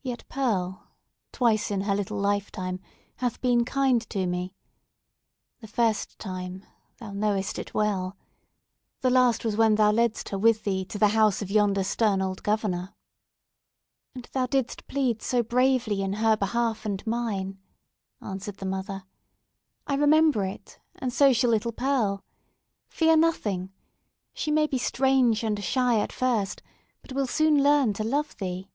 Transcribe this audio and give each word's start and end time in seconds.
Yet 0.00 0.24
Pearl, 0.30 0.88
twice 1.32 1.70
in 1.70 1.82
her 1.82 1.94
little 1.94 2.18
lifetime, 2.18 2.80
hath 3.16 3.42
been 3.42 3.66
kind 3.66 4.00
to 4.08 4.26
me! 4.26 4.54
The 5.60 5.68
first 5.68 6.18
time—thou 6.18 7.12
knowest 7.12 7.58
it 7.58 7.74
well! 7.74 8.16
The 9.02 9.10
last 9.10 9.44
was 9.44 9.54
when 9.58 9.74
thou 9.74 9.92
ledst 9.92 10.30
her 10.30 10.38
with 10.38 10.64
thee 10.64 10.86
to 10.86 10.98
the 10.98 11.08
house 11.08 11.42
of 11.42 11.50
yonder 11.50 11.84
stern 11.84 12.22
old 12.22 12.42
Governor." 12.42 12.94
"And 14.14 14.24
thou 14.32 14.46
didst 14.46 14.86
plead 14.86 15.20
so 15.20 15.42
bravely 15.42 16.00
in 16.00 16.14
her 16.14 16.38
behalf 16.38 16.86
and 16.86 17.06
mine!" 17.06 17.58
answered 18.22 18.56
the 18.56 18.64
mother. 18.66 19.04
"I 19.86 19.94
remember 19.96 20.46
it; 20.46 20.78
and 20.94 21.12
so 21.12 21.34
shall 21.34 21.50
little 21.50 21.72
Pearl. 21.72 22.24
Fear 22.88 23.18
nothing. 23.18 23.74
She 24.32 24.50
may 24.50 24.66
be 24.66 24.78
strange 24.78 25.44
and 25.44 25.62
shy 25.62 26.00
at 26.00 26.12
first, 26.12 26.62
but 27.02 27.12
will 27.12 27.26
soon 27.26 27.62
learn 27.62 27.92
to 27.92 28.04
love 28.04 28.34
thee!" 28.38 28.70